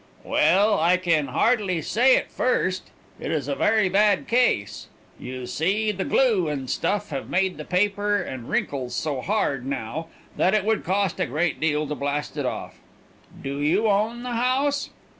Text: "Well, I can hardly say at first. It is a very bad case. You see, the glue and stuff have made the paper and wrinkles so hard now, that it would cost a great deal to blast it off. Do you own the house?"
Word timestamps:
"Well, 0.23 0.79
I 0.79 0.97
can 0.97 1.27
hardly 1.27 1.79
say 1.83 2.15
at 2.17 2.31
first. 2.31 2.89
It 3.19 3.29
is 3.29 3.47
a 3.47 3.53
very 3.53 3.87
bad 3.87 4.27
case. 4.27 4.87
You 5.19 5.45
see, 5.45 5.91
the 5.91 6.03
glue 6.03 6.47
and 6.47 6.67
stuff 6.67 7.11
have 7.11 7.29
made 7.29 7.57
the 7.57 7.65
paper 7.65 8.19
and 8.19 8.49
wrinkles 8.49 8.95
so 8.95 9.21
hard 9.21 9.63
now, 9.63 10.07
that 10.37 10.55
it 10.55 10.65
would 10.65 10.83
cost 10.83 11.19
a 11.19 11.27
great 11.27 11.59
deal 11.59 11.85
to 11.85 11.93
blast 11.93 12.35
it 12.35 12.47
off. 12.47 12.79
Do 13.43 13.61
you 13.61 13.89
own 13.89 14.23
the 14.23 14.31
house?" 14.33 14.89